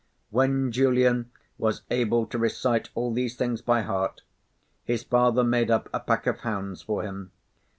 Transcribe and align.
When 0.31 0.71
Julian 0.71 1.29
was 1.59 1.83
able 1.91 2.25
to 2.25 2.39
recite 2.39 2.89
all 2.95 3.13
these 3.13 3.35
things 3.35 3.61
by 3.61 3.81
heart, 3.83 4.23
his 4.83 5.03
father 5.03 5.43
made 5.43 5.69
up 5.69 5.89
a 5.93 5.99
pack 5.99 6.25
of 6.25 6.39
hounds 6.39 6.81
for 6.81 7.03
him. 7.03 7.31